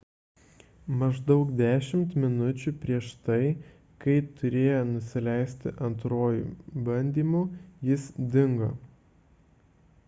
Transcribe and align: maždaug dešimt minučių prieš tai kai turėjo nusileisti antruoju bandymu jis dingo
maždaug 1.01 1.51
dešimt 1.59 2.15
minučių 2.23 2.73
prieš 2.85 3.09
tai 3.27 3.37
kai 4.05 4.17
turėjo 4.41 4.81
nusileisti 4.95 5.75
antruoju 5.91 6.81
bandymu 6.91 7.45
jis 7.91 8.11
dingo 8.37 8.75